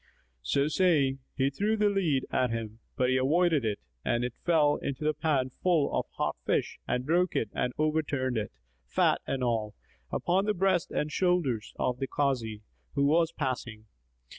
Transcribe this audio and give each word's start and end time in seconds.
So 0.41 0.67
saying, 0.67 1.19
he 1.35 1.51
threw 1.51 1.77
the 1.77 1.87
lead 1.91 2.25
at 2.31 2.49
him, 2.49 2.79
but 2.95 3.11
he 3.11 3.17
avoided 3.17 3.63
it 3.63 3.79
and 4.03 4.23
it 4.23 4.33
fell 4.35 4.77
into 4.77 5.03
the 5.03 5.13
pan 5.13 5.51
full 5.51 5.95
of 5.95 6.07
hot 6.13 6.37
fish 6.43 6.79
and 6.87 7.05
broke 7.05 7.35
it 7.35 7.51
and 7.53 7.71
overturned 7.77 8.35
it, 8.39 8.51
fat 8.83 9.21
and 9.27 9.43
all, 9.43 9.75
upon 10.11 10.45
the 10.45 10.55
breast 10.55 10.89
and 10.89 11.11
shoulders 11.11 11.75
of 11.77 11.99
the 11.99 12.07
Kazi, 12.07 12.63
who 12.95 13.05
was 13.05 13.31
passing. 13.31 13.85